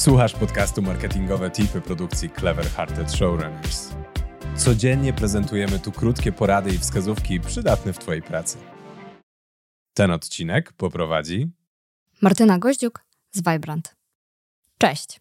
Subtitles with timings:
[0.00, 3.90] Słuchasz podcastu Marketingowe Tipy produkcji Clever Hearted Showrunners.
[4.56, 8.58] Codziennie prezentujemy tu krótkie porady i wskazówki przydatne w Twojej pracy.
[9.94, 11.50] Ten odcinek poprowadzi
[12.22, 13.96] Martyna Goździuk z Vibrant.
[14.78, 15.20] Cześć.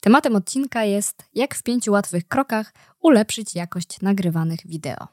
[0.00, 5.08] Tematem odcinka jest jak w pięciu łatwych krokach ulepszyć jakość nagrywanych wideo.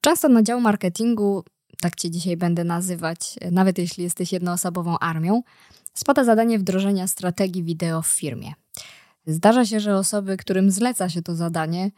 [0.00, 1.44] Często na dział marketingu,
[1.80, 5.42] tak Cię dzisiaj będę nazywać, nawet jeśli jesteś jednoosobową armią,
[5.94, 8.52] spada zadanie wdrożenia strategii wideo w firmie.
[9.26, 11.90] Zdarza się, że osoby, którym zleca się to zadanie,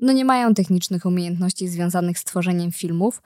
[0.00, 3.22] no nie mają technicznych umiejętności związanych z tworzeniem filmów,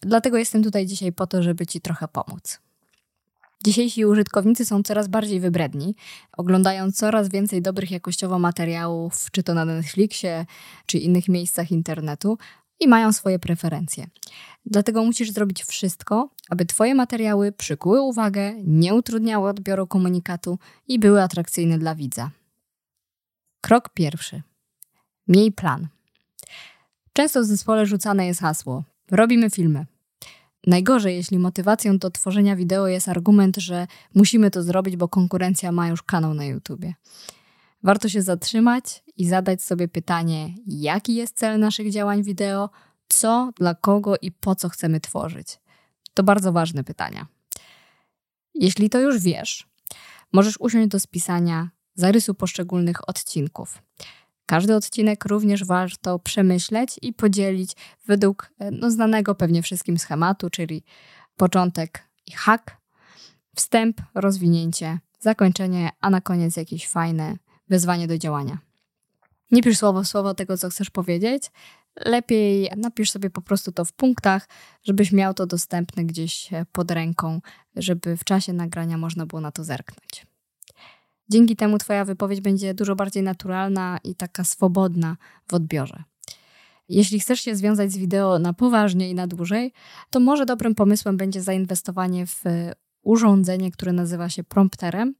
[0.00, 2.60] dlatego jestem tutaj dzisiaj po to, żeby Ci trochę pomóc.
[3.64, 5.94] Dzisiejsi użytkownicy są coraz bardziej wybredni,
[6.36, 10.46] oglądają coraz więcej dobrych jakościowo materiałów, czy to na Netflixie,
[10.86, 12.38] czy innych miejscach internetu,
[12.82, 14.06] i mają swoje preferencje.
[14.66, 21.22] Dlatego musisz zrobić wszystko, aby Twoje materiały przykuły uwagę, nie utrudniały odbioru komunikatu i były
[21.22, 22.30] atrakcyjne dla widza.
[23.60, 24.42] Krok pierwszy.
[25.28, 25.88] Miej plan.
[27.12, 29.86] Często w zespole rzucane jest hasło: robimy filmy.
[30.66, 35.88] Najgorzej, jeśli motywacją do tworzenia wideo jest argument, że musimy to zrobić, bo konkurencja ma
[35.88, 36.94] już kanał na YouTubie.
[37.82, 42.70] Warto się zatrzymać i zadać sobie pytanie, jaki jest cel naszych działań wideo,
[43.08, 45.58] co, dla kogo i po co chcemy tworzyć.
[46.14, 47.26] To bardzo ważne pytania.
[48.54, 49.66] Jeśli to już wiesz,
[50.32, 53.82] możesz usiąść do spisania zarysu poszczególnych odcinków.
[54.46, 57.72] Każdy odcinek również warto przemyśleć i podzielić
[58.06, 60.84] według e, no, znanego pewnie wszystkim schematu, czyli
[61.36, 62.76] początek i hak,
[63.56, 67.36] wstęp, rozwinięcie, zakończenie, a na koniec jakieś fajne
[67.72, 68.58] wezwanie do działania.
[69.50, 71.50] Nie pisz słowo w słowo tego, co chcesz powiedzieć.
[71.96, 74.48] Lepiej napisz sobie po prostu to w punktach,
[74.84, 77.40] żebyś miał to dostępne gdzieś e, pod ręką,
[77.76, 80.26] żeby w czasie nagrania można było na to zerknąć.
[81.28, 85.16] Dzięki temu Twoja wypowiedź będzie dużo bardziej naturalna i taka swobodna
[85.50, 86.02] w odbiorze.
[86.88, 89.72] Jeśli chcesz się związać z wideo na poważnie i na dłużej,
[90.10, 95.14] to może dobrym pomysłem będzie zainwestowanie w e, urządzenie, które nazywa się prompterem,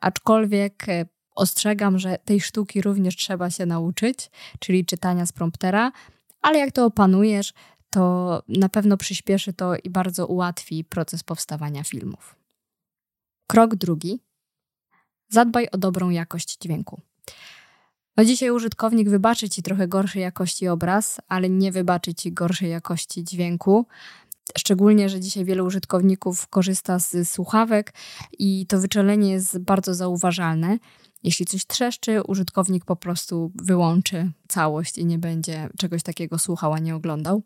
[0.00, 5.92] aczkolwiek e, ostrzegam, że tej sztuki również trzeba się nauczyć, czyli czytania z promptera,
[6.42, 7.52] ale jak to opanujesz,
[7.90, 12.36] to na pewno przyspieszy to i bardzo ułatwi proces powstawania filmów.
[13.46, 14.20] Krok drugi.
[15.28, 17.00] Zadbaj o dobrą jakość dźwięku.
[18.16, 23.24] No dzisiaj użytkownik wybaczy ci trochę gorszej jakości obraz, ale nie wybaczy ci gorszej jakości
[23.24, 23.86] dźwięku.
[24.58, 27.92] Szczególnie, że dzisiaj wielu użytkowników korzysta z słuchawek
[28.38, 30.78] i to wyczelenie jest bardzo zauważalne.
[31.22, 36.78] Jeśli coś trzeszczy, użytkownik po prostu wyłączy całość i nie będzie czegoś takiego słuchał, a
[36.78, 37.42] nie oglądał.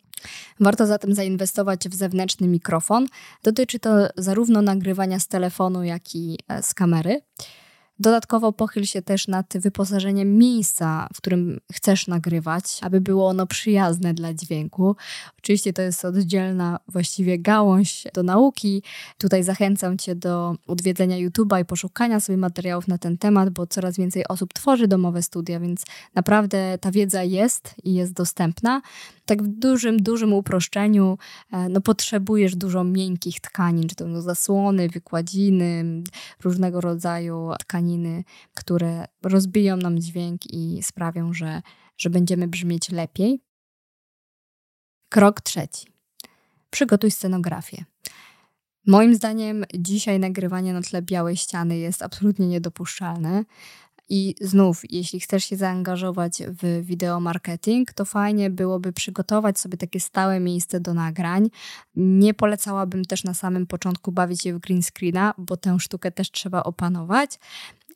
[0.60, 3.06] Warto zatem zainwestować w zewnętrzny mikrofon.
[3.42, 7.20] Dotyczy to zarówno nagrywania z telefonu, jak i e, z kamery.
[8.00, 14.14] Dodatkowo pochyl się też nad wyposażeniem miejsca, w którym chcesz nagrywać, aby było ono przyjazne
[14.14, 14.96] dla dźwięku.
[15.38, 18.82] Oczywiście to jest oddzielna właściwie gałąź do nauki.
[19.18, 23.96] Tutaj zachęcam Cię do odwiedzenia YouTube'a i poszukania sobie materiałów na ten temat, bo coraz
[23.96, 25.82] więcej osób tworzy domowe studia, więc
[26.14, 28.82] naprawdę ta wiedza jest i jest dostępna.
[29.24, 31.18] Tak w dużym, dużym uproszczeniu
[31.52, 35.84] e, no, potrzebujesz dużo miękkich tkanin, czy to no, zasłony, wykładziny,
[36.44, 37.50] różnego rodzaju
[38.54, 41.62] które rozbiją nam dźwięk i sprawią, że,
[41.96, 43.40] że będziemy brzmieć lepiej.
[45.08, 45.86] Krok trzeci.
[46.70, 47.84] Przygotuj scenografię.
[48.86, 53.44] Moim zdaniem dzisiaj nagrywanie na tle białej ściany jest absolutnie niedopuszczalne.
[54.12, 60.00] I znów, jeśli chcesz się zaangażować w wideo marketing, to fajnie byłoby przygotować sobie takie
[60.00, 61.50] stałe miejsce do nagrań.
[61.94, 66.30] Nie polecałabym też na samym początku bawić się w green screena, bo tę sztukę też
[66.30, 67.38] trzeba opanować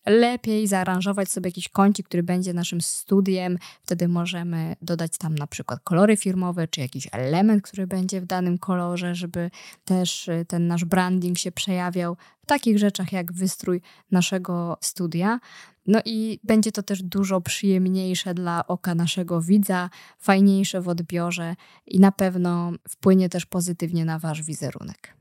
[0.06, 3.59] lepiej zaaranżować sobie jakiś kącik, który będzie naszym studiem.
[3.82, 8.59] Wtedy możemy dodać tam na przykład kolory firmowe, czy jakiś element, który będzie w danym
[8.59, 9.50] kolorze, żeby
[9.84, 15.41] też y, ten nasz branding się przejawiał w takich rzeczach jak wystrój naszego studia.
[15.86, 22.00] No i będzie to też dużo przyjemniejsze dla oka naszego widza, fajniejsze w odbiorze i
[22.00, 25.16] na pewno wpłynie też pozytywnie na Wasz wizerunek.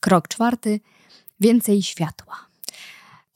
[0.00, 0.80] Krok czwarty:
[1.40, 2.53] więcej światła.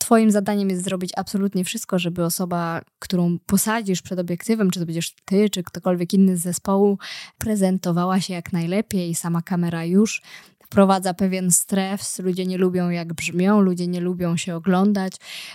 [0.08, 5.14] Twoim zadaniem jest zrobić absolutnie wszystko, żeby osoba, którą posadzisz przed obiektywem, czy to będziesz
[5.24, 6.98] ty, czy ktokolwiek inny z zespołu,
[7.38, 9.14] prezentowała się jak najlepiej.
[9.14, 10.22] Sama kamera już
[10.68, 12.18] wprowadza pewien stres.
[12.18, 15.12] Ludzie nie lubią, jak brzmią, ludzie nie lubią się oglądać,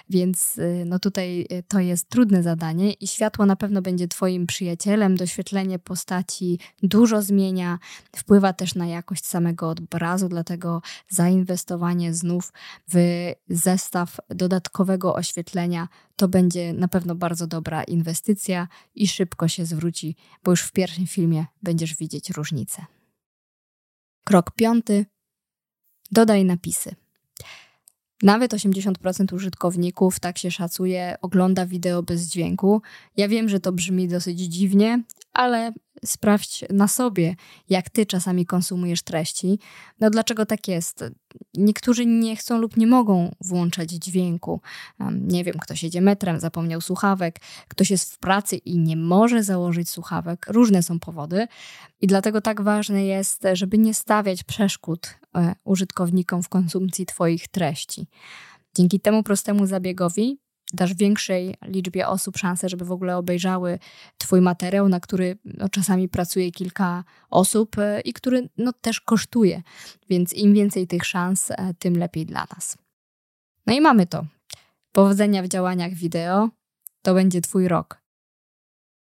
[0.10, 4.48] więc y, no tutaj y, to jest trudne zadanie i światło na pewno będzie Twoim
[4.48, 5.18] przyjacielem.
[5.18, 7.80] Doświetlenie postaci dużo zmienia,
[8.16, 12.54] wpływa też na jakość samego obrazu, dlatego zainwestowanie znów
[12.94, 12.96] w
[13.50, 20.52] zestaw dodatkowego oświetlenia to będzie na pewno bardzo dobra inwestycja i szybko się zwróci, bo
[20.52, 22.86] już w pierwszym filmie będziesz widzieć różnicę.
[24.24, 25.06] Krok piąty.
[26.12, 26.96] Dodaj napisy.
[28.24, 32.82] Nawet 80% użytkowników, tak się szacuje, ogląda wideo bez dźwięku.
[33.18, 35.04] Ja wiem, że to brzmi dosyć dziwnie,
[35.34, 35.74] ale
[36.06, 37.36] sprawdź na sobie,
[37.70, 39.60] jak ty czasami konsumujesz treści.
[40.00, 41.04] No dlaczego tak jest?
[41.54, 44.62] Niektórzy nie chcą lub nie mogą włączać dźwięku.
[45.12, 49.90] Nie wiem, ktoś jedzie metrem, zapomniał słuchawek, ktoś jest w pracy i nie może założyć
[49.90, 50.46] słuchawek.
[50.50, 51.48] Różne są powody
[52.02, 58.08] i dlatego tak ważne jest, żeby nie stawiać przeszkód e, użytkownikom w konsumpcji Twoich treści.
[58.76, 60.38] Dzięki temu prostemu zabiegowi
[60.74, 63.80] dasz większej liczbie osób szansę, żeby w ogóle obejrzały
[64.18, 69.62] Twój materiał, na który no, czasami pracuje kilka osób e, i który no, też kosztuje.
[70.10, 72.78] Więc im więcej tych szans, e, tym lepiej dla nas.
[73.68, 74.26] No i mamy to.
[74.92, 76.50] Powodzenia w działaniach wideo
[77.02, 78.04] to będzie Twój rok.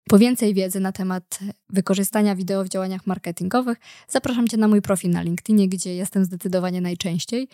[0.09, 1.39] Po więcej wiedzy na temat
[1.71, 3.79] wykorzystania wideo w działaniach marketingowych
[4.09, 7.49] zapraszam Cię na mój profil na LinkedInie, gdzie jestem zdecydowanie najczęściej.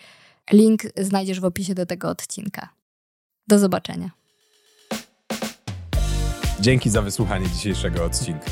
[0.51, 2.80] Link znajdziesz w opisie do tego odcinka.
[3.51, 4.09] Do zobaczenia.
[6.59, 8.45] Dzięki za wysłuchanie dzisiejszego odcinka.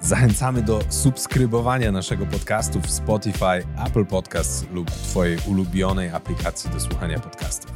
[0.00, 7.18] Zachęcamy do subskrybowania naszego podcastu w Spotify, Apple Podcasts lub Twojej ulubionej aplikacji do słuchania
[7.18, 7.72] podcastów.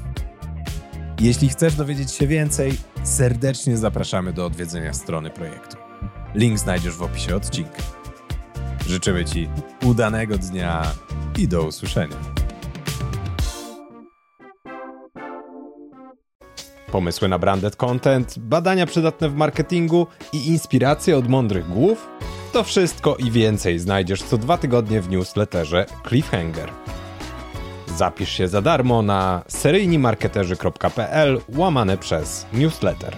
[1.20, 5.76] Jeśli chcesz dowiedzieć się więcej, serdecznie zapraszamy do odwiedzenia strony projektu.
[6.34, 7.82] Link znajdziesz w opisie odcinka.
[8.86, 9.48] Życzymy Ci
[9.84, 10.82] udanego dnia
[11.38, 12.45] i do usłyszenia.
[16.96, 22.08] Pomysły na branded content, badania przydatne w marketingu i inspiracje od mądrych głów?
[22.52, 26.70] To wszystko i więcej znajdziesz co dwa tygodnie w newsletterze Cliffhanger.
[27.96, 33.16] Zapisz się za darmo na seryjnimarketerzy.pl łamane przez newsletter.